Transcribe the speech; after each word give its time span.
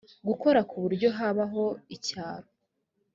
gukora 0.27 0.59
ku 0.69 0.75
buryo 0.83 1.07
habaho 1.17 1.63
icyaro 1.95 2.47